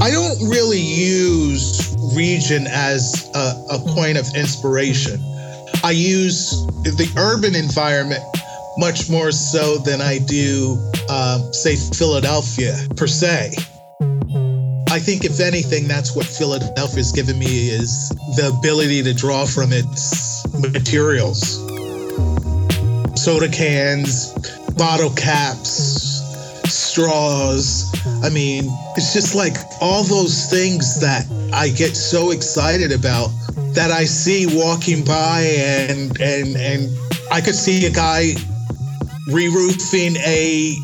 I 0.00 0.10
don't 0.10 0.48
really 0.48 0.78
use 0.78 1.96
region 2.14 2.66
as 2.68 3.30
a, 3.34 3.66
a, 3.70 3.78
point 3.94 4.16
of 4.16 4.26
inspiration. 4.36 5.20
I 5.82 5.90
use 5.90 6.50
the 6.82 7.12
urban 7.16 7.56
environment 7.56 8.22
much 8.78 9.10
more 9.10 9.32
so 9.32 9.78
than 9.78 10.00
I 10.00 10.18
do, 10.18 10.78
uh, 11.08 11.50
say, 11.50 11.74
Philadelphia 11.74 12.76
per 12.96 13.08
se. 13.08 13.52
I 14.90 15.00
think, 15.00 15.24
if 15.24 15.40
anything, 15.40 15.88
that's 15.88 16.14
what 16.16 16.24
Philadelphia's 16.24 17.12
given 17.12 17.38
me 17.38 17.68
is 17.68 18.08
the 18.36 18.54
ability 18.58 19.02
to 19.02 19.12
draw 19.12 19.44
from 19.44 19.72
its 19.72 20.46
materials. 20.54 21.58
Soda 23.20 23.48
cans, 23.48 24.32
bottle 24.76 25.10
caps, 25.10 26.22
straws. 26.70 27.84
I 28.22 28.30
mean, 28.30 28.64
it's 28.96 29.12
just 29.12 29.34
like 29.34 29.56
all 29.80 30.04
those 30.04 30.48
things 30.48 31.00
that 31.00 31.26
I 31.52 31.68
get 31.70 31.96
so 31.96 32.30
excited 32.30 32.92
about 32.92 33.28
that 33.74 33.90
I 33.90 34.04
see 34.04 34.46
walking 34.48 35.04
by 35.04 35.42
and 35.42 36.20
and 36.20 36.56
and 36.56 36.88
I 37.30 37.40
could 37.40 37.54
see 37.54 37.86
a 37.86 37.90
guy 37.90 38.34
re-roofing 39.28 40.16
a 40.16 40.76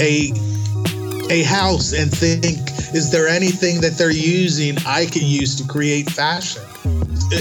a 0.00 0.32
a 1.30 1.42
house 1.42 1.92
and 1.92 2.10
think 2.10 2.72
is 2.94 3.10
there 3.10 3.26
anything 3.26 3.80
that 3.80 3.96
they're 3.96 4.10
using 4.10 4.76
I 4.86 5.06
can 5.06 5.22
use 5.24 5.56
to 5.56 5.66
create 5.66 6.10
fashion? 6.10 6.62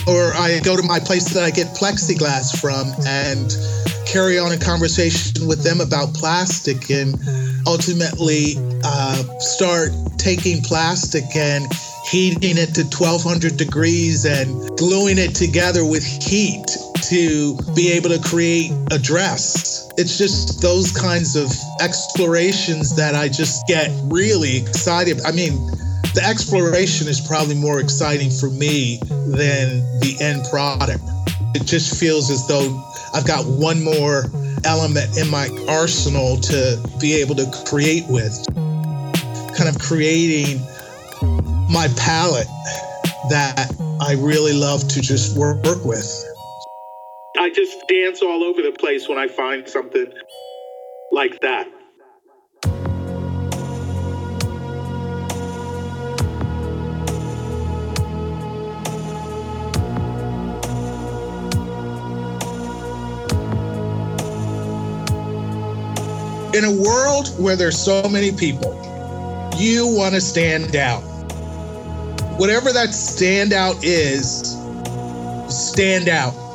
Or 0.08 0.34
I 0.34 0.62
go 0.64 0.78
to 0.78 0.84
my 0.84 1.00
place 1.00 1.34
that 1.34 1.44
I 1.44 1.52
get 1.52 1.68
plexiglass 1.76 2.60
from 2.60 2.88
and 3.06 3.52
carry 4.08 4.40
on 4.40 4.54
a 4.54 4.58
conversation 4.58 5.48
with 5.48 5.64
them 5.64 5.82
about 5.82 6.14
plastic 6.14 6.90
and 6.90 7.16
ultimately 7.68 8.56
uh, 8.86 9.24
start 9.40 9.90
taking 10.18 10.62
plastic 10.62 11.24
and 11.36 11.68
heating 12.10 12.58
it 12.58 12.74
to 12.76 12.84
1200 12.84 13.58
degrees 13.58 14.26
and 14.26 14.48
gluing 14.78 15.18
it 15.18 15.36
together 15.36 15.86
with 15.86 16.04
heat 16.06 16.66
to 17.04 17.58
be 17.76 17.92
able 17.92 18.10
to 18.10 18.20
create 18.20 18.72
a 18.92 18.98
dress. 18.98 19.81
It's 19.98 20.18
just 20.18 20.62
those 20.62 20.92
kinds 20.92 21.36
of 21.36 21.52
explorations 21.82 22.96
that 22.96 23.16
I 23.16 23.28
just 23.28 23.68
get 23.68 23.92
really 24.06 24.58
excited. 24.58 25.20
I 25.26 25.32
mean, 25.32 25.68
the 26.14 26.24
exploration 26.24 27.08
is 27.08 27.20
probably 27.22 27.56
more 27.56 27.80
exciting 27.80 28.30
for 28.30 28.50
me 28.50 29.00
than 29.10 29.84
the 30.00 30.18
end 30.22 30.46
product. 30.50 31.04
It 31.56 31.66
just 31.66 32.00
feels 32.00 32.30
as 32.32 32.48
though 32.48 32.82
I've 33.14 33.28
got 33.28 33.46
one 33.46 33.84
more 33.84 34.26
element 34.64 35.18
in 35.18 35.30
my 35.30 35.50
arsenal 35.68 36.38
to 36.38 36.82
be 37.00 37.16
able 37.16 37.36
to 37.36 37.52
create 37.66 38.06
with. 38.08 38.34
Kind 39.58 39.70
of 39.70 39.80
creating 39.80 40.60
my 41.70 41.88
palette 41.98 42.48
that 43.30 43.74
I 44.02 44.14
really 44.14 44.54
love 44.54 44.88
to 44.88 45.02
just 45.02 45.38
work, 45.38 45.64
work 45.64 45.84
with. 45.86 46.31
I 47.42 47.50
just 47.50 47.88
dance 47.88 48.22
all 48.22 48.44
over 48.44 48.62
the 48.62 48.72
place 48.72 49.10
when 49.10 49.18
I 49.18 49.28
find 49.28 49.68
something 49.68 50.14
like 51.12 51.40
that. 51.42 51.66
In 66.54 66.64
a 66.64 66.80
world 66.80 67.30
where 67.40 67.56
there's 67.56 67.76
so 67.76 68.08
many 68.08 68.32
people, 68.32 68.72
you 69.58 69.88
want 69.88 70.14
to 70.14 70.22
stand 70.22 70.76
out. 70.76 71.02
Whatever 72.38 72.72
that 72.72 72.90
standout 72.90 73.80
is, 73.82 74.52
stand 75.52 76.08
out. 76.08 76.51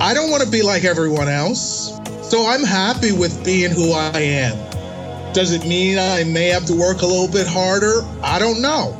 I 0.00 0.14
don't 0.14 0.30
want 0.30 0.44
to 0.44 0.50
be 0.50 0.62
like 0.62 0.84
everyone 0.84 1.28
else. 1.28 1.98
So 2.22 2.46
I'm 2.46 2.62
happy 2.62 3.10
with 3.10 3.44
being 3.44 3.72
who 3.72 3.92
I 3.92 4.18
am. 4.18 5.32
Does 5.32 5.52
it 5.52 5.66
mean 5.66 5.98
I 5.98 6.24
may 6.24 6.48
have 6.48 6.64
to 6.66 6.74
work 6.74 7.02
a 7.02 7.06
little 7.06 7.28
bit 7.28 7.46
harder? 7.46 8.02
I 8.22 8.38
don't 8.38 8.62
know. 8.62 8.94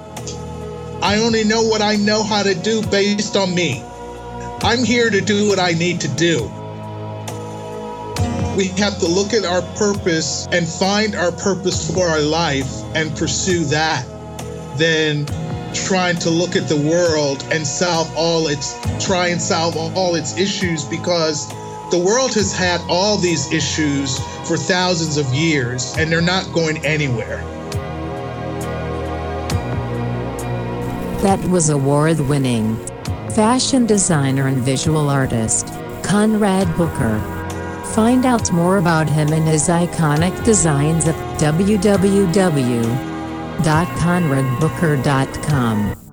I 1.03 1.19
only 1.19 1.45
know 1.45 1.63
what 1.63 1.83
I 1.83 1.95
know 1.95 2.25
how 2.25 2.43
to 2.43 2.55
do 2.55 2.85
based 2.89 3.37
on 3.37 3.55
me. 3.55 3.83
I'm 4.63 4.83
here 4.83 5.09
to 5.09 5.21
do 5.21 5.49
what 5.49 5.61
I 5.61 5.71
need 5.73 6.01
to 6.01 6.09
do. 6.09 6.43
We 8.57 8.67
have 8.79 8.99
to 8.99 9.07
look 9.07 9.33
at 9.33 9.45
our 9.45 9.63
purpose 9.77 10.49
and 10.51 10.67
find 10.67 11.15
our 11.15 11.31
purpose 11.31 11.95
for 11.95 12.05
our 12.07 12.21
life 12.21 12.69
and 12.97 13.17
pursue 13.17 13.65
that. 13.67 14.05
Then 14.77 15.27
trying 15.87 16.17
to 16.17 16.31
look 16.31 16.57
at 16.57 16.69
the 16.69 16.77
world 16.77 17.47
and 17.53 17.67
solve 17.67 18.13
all 18.17 18.49
its 18.49 18.75
try 19.05 19.29
and 19.29 19.41
solve 19.41 19.77
all 19.77 20.15
its 20.15 20.37
issues 20.39 20.85
because 20.85 21.49
the 21.91 22.03
world 22.05 22.35
has 22.35 22.55
had 22.55 22.81
all 22.89 23.17
these 23.17 23.53
issues 23.53 24.19
for 24.47 24.57
thousands 24.57 25.17
of 25.17 25.27
years 25.33 25.95
and 25.97 26.11
they're 26.11 26.21
not 26.21 26.53
going 26.53 26.85
anywhere. 26.85 27.39
That 31.23 31.43
was 31.49 31.71
award 31.71 32.21
winning 32.21 32.77
fashion 33.31 33.87
designer 33.87 34.49
and 34.49 34.59
visual 34.59 35.09
artist 35.09 35.69
Conrad 36.03 36.75
Booker. 36.77 37.21
Find 37.95 38.27
out 38.27 38.51
more 38.53 38.79
about 38.79 39.09
him 39.09 39.33
and 39.33 39.47
his 39.47 39.69
iconic 39.69 40.45
designs 40.45 41.07
at 41.07 41.15
www.conradbooker.com. 43.63 46.08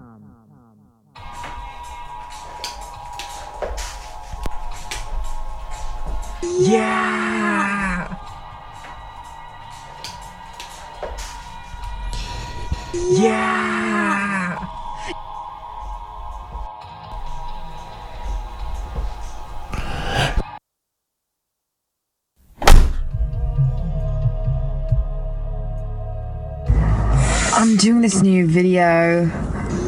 I'm 27.65 27.78
doing 27.78 28.01
this 28.01 28.21
new 28.21 28.45
video. 28.45 29.23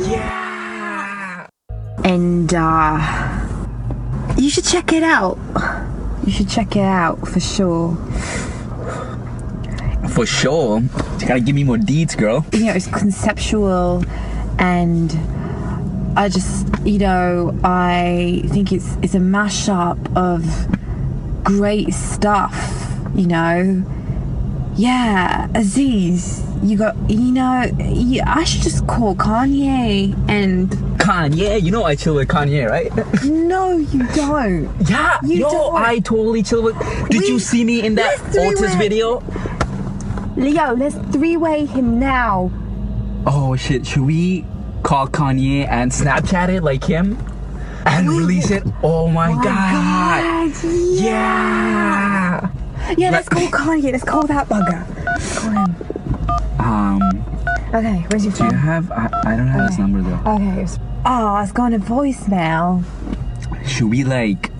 Yeah! 0.01 1.47
And 2.03 2.51
uh 2.51 4.33
you 4.35 4.49
should 4.49 4.63
check 4.63 4.93
it 4.93 5.03
out. 5.03 5.37
You 6.25 6.31
should 6.31 6.49
check 6.49 6.75
it 6.75 6.81
out 6.81 7.27
for 7.27 7.39
sure. 7.39 7.95
For 10.09 10.25
sure. 10.25 10.79
You 11.19 11.27
gotta 11.27 11.39
give 11.39 11.53
me 11.53 11.63
more 11.63 11.77
deeds, 11.77 12.15
girl. 12.15 12.43
You 12.51 12.65
know, 12.65 12.73
it's 12.73 12.87
conceptual 12.87 14.03
and 14.57 15.15
I 16.17 16.29
just 16.29 16.67
you 16.83 16.97
know, 16.97 17.55
I 17.63 18.41
think 18.47 18.71
it's 18.71 18.97
it's 19.03 19.13
a 19.13 19.19
mashup 19.19 19.99
of 20.17 20.41
great 21.43 21.93
stuff, 21.93 22.55
you 23.13 23.27
know. 23.27 23.85
Yeah, 24.75 25.47
Aziz, 25.53 26.46
you 26.63 26.77
got 26.77 26.95
you 27.09 27.31
know, 27.31 27.63
yeah, 27.79 28.23
I 28.27 28.43
should 28.43 28.61
just 28.61 28.85
call 28.87 29.15
Kanye 29.15 30.13
and 30.29 30.69
Kanye, 30.99 31.61
you 31.61 31.71
know 31.71 31.83
I 31.83 31.95
chill 31.95 32.15
with 32.15 32.27
Kanye, 32.27 32.69
right? 32.69 32.91
No, 33.23 33.77
you 33.77 34.05
don't. 34.09 34.69
Yeah, 34.89 35.19
You 35.23 35.37
yo, 35.37 35.49
don't. 35.49 35.75
I 35.75 35.99
totally 35.99 36.43
chill 36.43 36.63
with. 36.63 36.77
Did 37.09 37.27
you 37.27 37.39
see 37.39 37.63
me 37.63 37.85
in 37.85 37.95
that 37.95 38.19
Otis 38.37 38.75
video? 38.75 39.23
Leo, 40.35 40.73
let's 40.75 40.95
three-way 41.11 41.65
him 41.65 41.99
now. 41.99 42.51
Oh 43.25 43.55
shit, 43.55 43.85
should 43.87 44.03
we 44.03 44.45
call 44.83 45.07
Kanye 45.07 45.67
and 45.67 45.91
Snapchat 45.91 46.49
it 46.49 46.63
like 46.63 46.83
him? 46.83 47.17
And 47.85 48.09
release 48.09 48.51
it? 48.51 48.63
Oh 48.83 49.07
my, 49.07 49.31
god. 49.41 50.53
Yeah. 50.63 52.49
Yeah, 52.97 53.11
let's 53.11 53.29
call 53.29 53.47
Kanye. 53.47 53.91
Let's 53.91 54.03
call 54.03 54.27
that 54.27 54.47
bugger. 54.47 54.85
Call 55.35 55.51
him. 55.51 55.86
Um, 57.01 57.23
Okay, 57.73 58.05
where's 58.09 58.23
your 58.23 58.33
do 58.33 58.45
you 58.45 58.51
have. 58.51 58.89
I, 58.91 59.09
I 59.25 59.35
don't 59.35 59.47
have 59.47 59.69
his 59.69 59.77
number 59.77 60.01
though. 60.01 60.31
Okay. 60.31 60.65
Oh, 61.05 61.37
it's 61.43 61.51
gone 61.51 61.71
to 61.71 61.79
voicemail. 61.79 62.83
Should 63.67 63.89
we 63.89 64.03
like. 64.05 64.51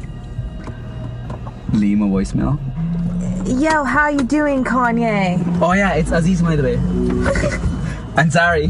leave 1.73 1.97
him 1.97 2.03
a 2.03 2.07
voicemail? 2.07 2.59
Yo, 3.61 3.85
how 3.85 4.09
you 4.09 4.19
doing, 4.23 4.65
Kanye? 4.65 5.39
Oh 5.61 5.71
yeah, 5.71 5.93
it's 5.93 6.11
Aziz 6.11 6.41
by 6.41 6.57
the 6.57 6.63
way. 6.63 6.75
Ansari. 8.17 8.69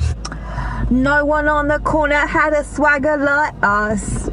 No 0.91 1.25
one 1.25 1.47
on 1.47 1.67
the 1.67 1.79
corner 1.79 2.27
had 2.27 2.53
a 2.53 2.63
swagger 2.63 3.17
like 3.17 3.55
us. 3.63 4.29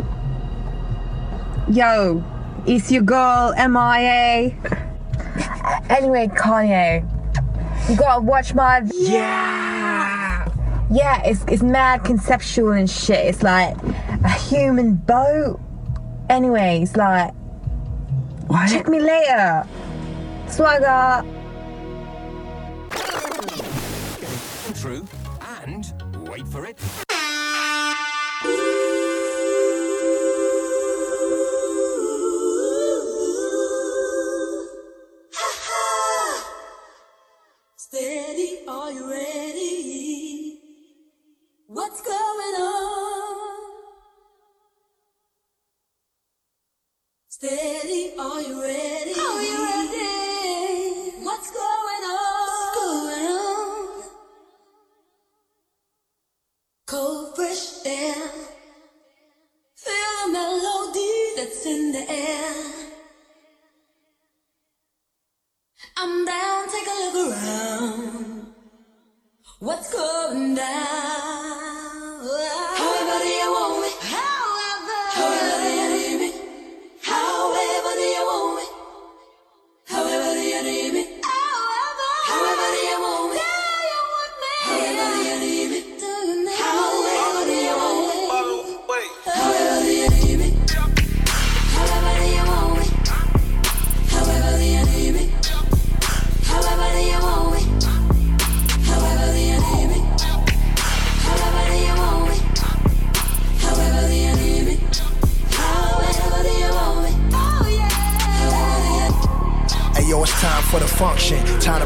Yo, 1.71 2.23
it's 2.67 2.93
your 2.93 3.03
girl 3.03 3.55
MIA. 3.57 4.55
Anyway, 5.89 6.29
Kanye, 6.29 7.09
you 7.89 7.97
gotta 7.97 8.23
watch 8.23 8.55
my. 8.55 8.83
Yeah! 8.95 10.49
Yeah, 10.91 11.23
it's, 11.25 11.45
it's 11.49 11.63
mad 11.63 12.05
conceptual 12.05 12.73
and 12.73 12.89
shit. 12.89 13.27
It's 13.27 13.43
like 13.43 13.77
a 13.83 14.31
human 14.31 14.95
boat. 14.95 15.61
Anyway, 16.29 16.81
it's 16.83 16.97
like. 16.97 17.33
Check 18.69 18.89
me 18.89 19.01
later. 19.01 19.67
Swagger. 20.49 21.25
True. 24.81 25.05
And 25.65 25.93
wait 26.29 26.47
for 26.47 26.67
it. 26.67 27.04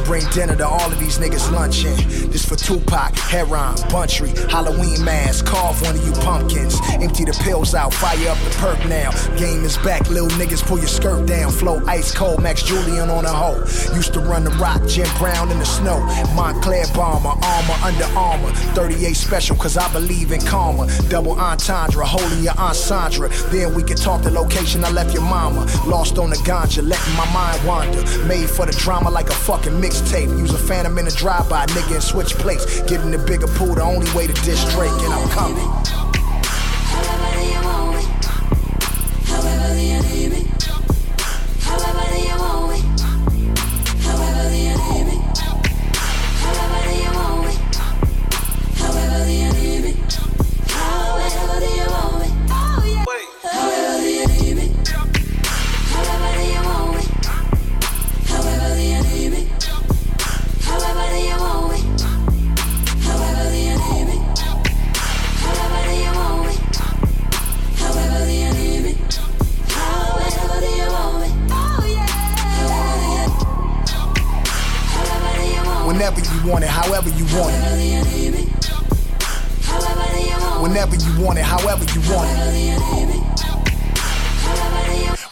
Bring 0.09 0.25
dinner 0.31 0.57
to 0.57 0.66
all 0.66 0.90
of 0.90 0.99
these 0.99 1.18
niggas 1.18 1.53
luncheon. 1.53 1.94
This 2.31 2.42
for 2.42 2.57
Tupac, 2.57 3.14
Heron, 3.14 3.77
Buntry, 3.92 4.33
Halloween 4.51 5.05
mask. 5.05 5.44
Carve 5.44 5.81
one 5.83 5.97
of 5.97 6.03
you 6.05 6.12
pumpkins. 6.25 6.81
Empty 6.94 7.27
the 7.27 7.38
pills 7.44 7.75
out, 7.75 7.92
fire 7.92 8.31
up 8.31 8.38
perk 8.59 8.79
now. 8.88 9.11
Game 9.37 9.64
is 9.64 9.79
back, 9.79 10.09
little 10.11 10.29
niggas 10.31 10.62
pull 10.62 10.79
your 10.79 10.88
skirt 10.88 11.27
down. 11.27 11.51
Flow 11.51 11.81
ice 11.87 12.14
cold, 12.14 12.42
Max 12.42 12.62
Julien 12.62 13.09
on 13.09 13.25
a 13.25 13.33
hoe. 13.33 13.59
Used 13.94 14.12
to 14.14 14.21
run 14.21 14.44
the 14.44 14.51
rock, 14.53 14.85
Jim 14.87 15.09
Brown 15.18 15.51
in 15.51 15.59
the 15.59 15.64
snow. 15.64 16.01
Moncler 16.37 16.92
bomber, 16.94 17.35
armor 17.42 17.79
under 17.83 18.05
armor. 18.18 18.51
38 18.75 19.14
special, 19.14 19.57
cause 19.57 19.77
I 19.77 19.90
believe 19.92 20.33
in 20.33 20.40
karma. 20.40 20.88
Double 21.09 21.38
entendre, 21.38 22.05
holding 22.05 22.42
your 22.42 22.59
Aunt 22.59 22.77
Sandra. 22.77 23.29
Then 23.51 23.75
we 23.75 23.83
can 23.83 23.97
talk 23.97 24.23
the 24.23 24.31
location 24.31 24.85
I 24.85 24.90
left 24.90 25.14
your 25.14 25.23
mama. 25.23 25.66
Lost 25.87 26.18
on 26.18 26.31
the 26.31 26.37
ganja, 26.37 26.87
letting 26.87 27.14
my 27.16 27.33
mind 27.33 27.64
wander. 27.66 28.03
Made 28.27 28.51
for 28.51 28.66
the 28.66 28.73
drama 28.73 29.11
like 29.11 29.29
a 29.29 29.35
fucking 29.35 29.81
mixtape. 29.81 30.37
Use 30.38 30.53
a 30.53 30.59
phantom 30.59 30.99
in 30.99 31.07
a 31.07 31.11
drive-by, 31.11 31.66
nigga, 31.66 31.94
and 31.94 32.03
switch 32.03 32.35
plates. 32.35 32.83
Get 32.83 33.01
in 33.01 33.11
the 33.11 33.18
bigger 33.18 33.49
pool, 33.49 33.75
the 33.75 33.83
only 33.83 34.11
way 34.14 34.27
to 34.27 34.35
diss 34.44 34.62
Drake, 34.75 34.90
and 34.90 35.12
I'm 35.12 35.29
coming. 35.31 35.97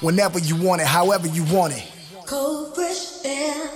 Whenever 0.06 0.38
you 0.38 0.54
want 0.54 0.80
it, 0.80 0.86
however 0.86 1.26
you 1.26 1.42
want 1.52 1.76
it. 1.76 1.84
Cold, 2.26 2.76
fresh 2.76 3.24
air. 3.24 3.68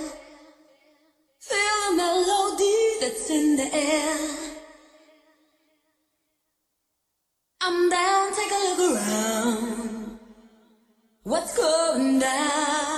Feel 1.41 1.89
the 1.89 1.97
melody 1.97 2.99
that's 3.01 3.29
in 3.29 3.57
the 3.57 3.69
air. 3.75 4.15
I'm 7.59 7.89
down, 7.89 8.33
take 8.33 8.49
a 8.49 8.61
look 8.63 8.95
around. 8.95 10.19
What's 11.23 11.57
going 11.57 12.19
down? 12.19 12.90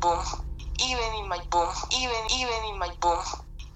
Boom. 0.00 0.24
Even 0.82 1.14
in 1.20 1.28
my 1.28 1.38
boom. 1.50 1.68
Even, 1.94 2.14
even 2.34 2.64
in 2.72 2.78
my 2.78 2.90
boom. 3.00 3.22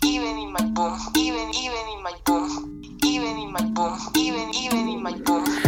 Even 0.03 0.39
in 0.39 0.53
my 0.53 0.65
boom. 0.73 0.99
Even, 1.17 1.55
even 1.55 1.89
in 1.93 2.03
my 2.03 2.15
boom. 2.25 2.99
Even 3.05 3.39
in 3.39 3.53
my 3.53 3.65
boom. 3.75 3.99
Even, 4.17 4.55
even 4.55 4.89
in 4.89 5.03
my 5.03 5.13
boom. 5.13 5.64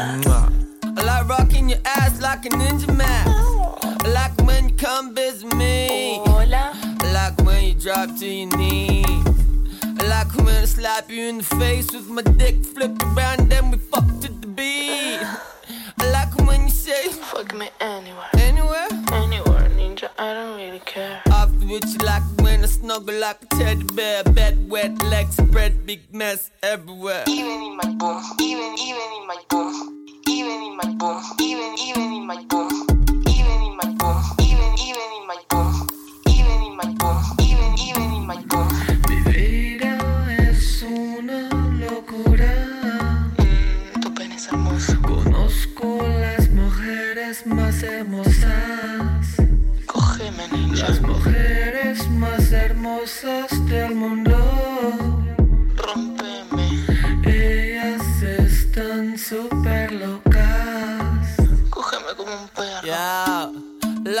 I 0.00 1.02
like 1.04 1.28
rocking 1.28 1.68
your 1.70 1.80
ass 1.84 2.20
like 2.20 2.46
a 2.46 2.50
ninja 2.50 2.96
man. 2.96 3.26
I 3.82 4.08
like 4.08 4.46
when 4.46 4.68
you 4.68 4.74
come 4.76 5.12
visit 5.12 5.52
me. 5.56 6.20
Hola. 6.24 6.72
I 7.00 7.12
like 7.12 7.36
when 7.44 7.64
you 7.64 7.74
drop 7.74 8.16
to 8.20 8.26
your 8.26 8.56
knees. 8.56 9.04
I 9.82 10.06
like 10.06 10.32
when 10.36 10.54
I 10.54 10.66
slap 10.66 11.10
you 11.10 11.24
in 11.24 11.38
the 11.38 11.42
face 11.42 11.90
with 11.92 12.08
my 12.08 12.22
dick 12.22 12.64
flipped 12.64 13.02
around, 13.02 13.50
then 13.50 13.72
we 13.72 13.78
fuck 13.78 14.06
to 14.20 14.30
the 14.30 14.46
beat. 14.46 15.18
I 15.98 16.10
like 16.12 16.32
when 16.46 16.62
you 16.64 16.70
say, 16.70 17.08
Fuck 17.08 17.56
me 17.56 17.68
anywhere. 17.80 18.37
Snuggle 22.88 23.20
like 23.20 23.42
a 23.42 23.46
teddy 23.56 23.84
bear. 23.94 24.24
Bed 24.24 24.70
wet, 24.70 25.02
legs 25.02 25.36
spread, 25.36 25.84
big 25.84 26.00
mess 26.14 26.50
everywhere. 26.62 27.24
Even 27.28 27.62
in 27.62 27.76
my 27.76 27.90
boom. 28.00 28.22
Even, 28.40 28.74
even 28.78 29.08
in 29.18 29.26
my 29.26 29.36
boom. 29.50 30.06
Even 30.26 30.62
in 30.62 30.76
my 30.76 30.94
boom. 30.96 31.22
Even, 31.38 31.74
even 31.78 32.12
in 32.14 32.26
my 32.26 32.42
boom. 32.48 32.87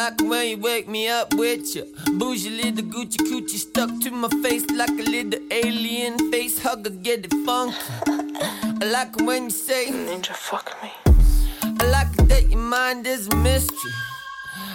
Like 0.08 0.20
when 0.22 0.48
you 0.48 0.56
wake 0.56 0.88
me 0.88 1.06
up 1.06 1.34
with 1.34 1.76
your 1.76 1.84
bougie 2.18 2.48
little 2.48 2.84
Gucci 2.84 3.18
coochie 3.28 3.58
stuck 3.58 3.90
to 4.00 4.10
my 4.10 4.28
face 4.42 4.64
like 4.70 4.88
a 4.88 5.10
little 5.10 5.40
alien 5.50 6.30
face 6.30 6.62
hugger, 6.62 6.88
get 6.88 7.26
it 7.26 7.34
funky. 7.44 7.76
I 8.80 8.86
like 8.90 9.14
when 9.16 9.44
you 9.44 9.50
say, 9.50 9.90
Ninja, 9.90 10.34
fuck 10.34 10.74
me. 10.82 10.90
I 11.62 11.90
like 11.90 12.10
that 12.28 12.48
your 12.48 12.58
mind 12.58 13.06
is 13.06 13.28
a 13.28 13.36
mystery. 13.36 13.90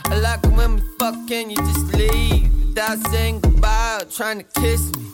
I 0.06 0.20
like 0.20 0.44
when 0.56 0.76
we 0.76 0.82
fuck 1.00 1.16
and 1.32 1.50
you 1.50 1.58
just 1.58 1.94
leave 1.96 2.54
without 2.68 3.00
saying 3.08 3.40
goodbye 3.40 4.02
or 4.02 4.06
trying 4.06 4.38
to 4.38 4.62
kiss 4.62 4.92
me. 4.98 5.06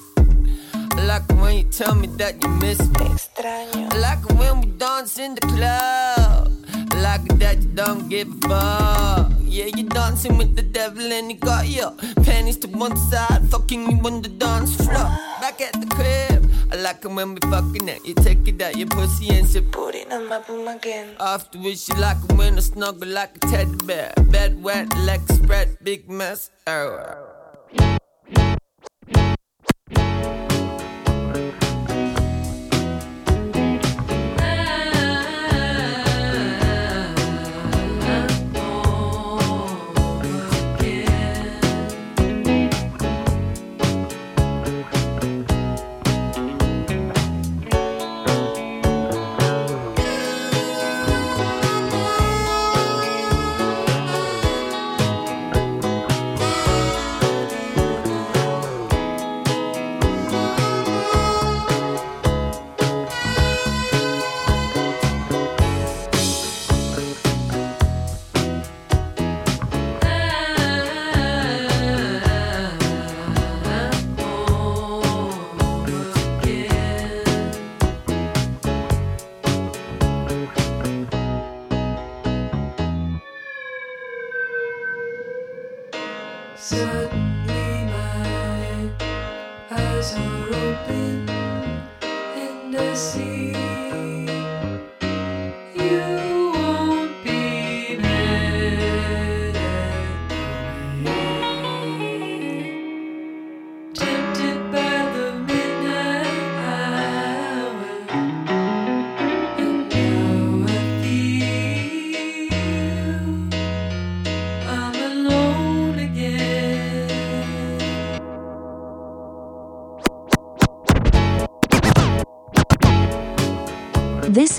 I 0.97 1.05
like 1.05 1.29
when 1.29 1.59
you 1.59 1.63
tell 1.63 1.95
me 1.95 2.07
that 2.17 2.43
you 2.43 2.49
miss 2.49 2.79
me. 2.79 3.05
Extraño. 3.15 3.93
I 3.93 3.97
like 3.99 4.29
when 4.37 4.59
we 4.59 4.67
dance 4.77 5.17
in 5.17 5.35
the 5.35 5.41
club. 5.41 6.58
Like 7.01 7.27
that 7.39 7.61
you 7.61 7.69
don't 7.73 8.09
give 8.09 8.27
a 8.27 8.47
fuck. 8.47 9.31
Yeah, 9.41 9.65
you're 9.75 9.89
dancing 9.89 10.37
with 10.37 10.55
the 10.55 10.61
devil 10.61 11.01
and 11.11 11.31
you 11.31 11.37
got 11.37 11.67
your 11.67 11.91
panties 12.23 12.57
to 12.57 12.67
one 12.67 12.95
side, 12.97 13.49
fucking 13.49 13.89
you 13.89 13.97
on 14.05 14.21
the 14.21 14.29
dance 14.29 14.75
floor. 14.75 15.09
Back 15.41 15.61
at 15.61 15.73
the 15.79 15.87
crib. 15.87 16.51
I 16.71 16.75
like 16.75 17.03
it 17.03 17.11
when 17.11 17.33
we 17.35 17.41
fucking 17.49 17.89
and 17.89 18.05
you 18.05 18.13
take 18.13 18.47
it 18.47 18.61
out 18.61 18.77
your 18.77 18.87
pussy 18.87 19.29
and 19.29 19.47
say, 19.47 19.61
Put 19.61 19.95
it 19.95 20.11
on 20.11 20.27
my 20.27 20.39
boom 20.39 20.67
again. 20.67 21.15
Afterwards, 21.19 21.87
you 21.89 21.95
like 21.95 22.17
it 22.29 22.37
when 22.37 22.57
I 22.57 22.59
snuggle 22.59 23.07
like 23.07 23.37
a 23.37 23.39
teddy 23.39 23.75
bear. 23.85 24.13
Bed 24.29 24.61
wet, 24.61 24.95
legs 24.99 25.33
spread, 25.35 25.77
big 25.81 26.09
mess 26.09 26.51
everywhere. 26.67 27.98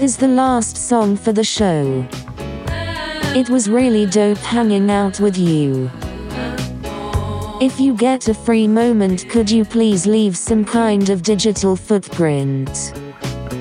Is 0.00 0.16
the 0.16 0.28
last 0.28 0.78
song 0.78 1.14
for 1.14 1.30
the 1.30 1.44
show. 1.44 2.08
It 3.36 3.50
was 3.50 3.68
really 3.68 4.06
dope 4.06 4.38
hanging 4.38 4.90
out 4.90 5.20
with 5.20 5.36
you. 5.36 5.90
If 7.60 7.78
you 7.78 7.94
get 7.94 8.26
a 8.28 8.32
free 8.32 8.66
moment, 8.66 9.28
could 9.28 9.50
you 9.50 9.62
please 9.62 10.06
leave 10.06 10.38
some 10.38 10.64
kind 10.64 11.10
of 11.10 11.22
digital 11.22 11.76
footprint? 11.76 12.94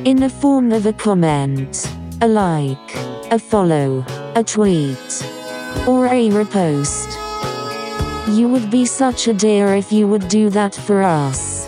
In 0.06 0.15
the 0.15 0.30
form 0.30 0.71
of 0.71 0.86
a 0.86 0.93
comment, 0.93 1.86
a 2.21 2.28
like, 2.30 2.95
a 3.34 3.38
follow, 3.38 4.06
a 4.36 4.41
tweet, 4.41 5.10
or 5.86 6.06
a 6.06 6.30
repost. 6.30 7.10
You 8.34 8.47
would 8.47 8.71
be 8.71 8.86
such 8.86 9.28
a 9.28 9.34
dear 9.34 9.75
if 9.75 9.91
you 9.91 10.08
would 10.08 10.30
do 10.30 10.49
that 10.52 10.73
for 10.73 11.04
us. 11.04 11.67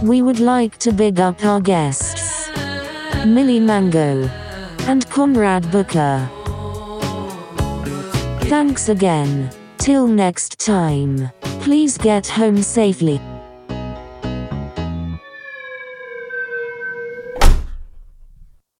We 0.00 0.22
would 0.22 0.38
like 0.38 0.78
to 0.78 0.92
big 0.92 1.18
up 1.18 1.44
our 1.44 1.60
guests 1.60 2.11
Milly 3.26 3.60
Mango 3.60 4.28
and 4.88 5.08
Conrad 5.08 5.70
Booker. 5.70 6.28
Thanks 8.48 8.88
again. 8.88 9.50
Till 9.78 10.06
next 10.06 10.58
time. 10.58 11.30
Please 11.60 11.96
get 11.96 12.26
home 12.26 12.62
safely. 12.62 13.20